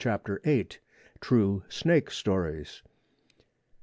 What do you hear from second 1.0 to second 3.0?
TRUE SNAKE STORIES.